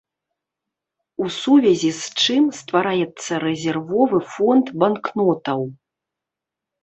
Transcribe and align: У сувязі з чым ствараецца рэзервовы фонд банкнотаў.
У 1.23 1.27
сувязі 1.41 1.89
з 1.99 2.23
чым 2.23 2.43
ствараецца 2.59 3.33
рэзервовы 3.45 4.17
фонд 4.37 4.71
банкнотаў. 4.85 5.61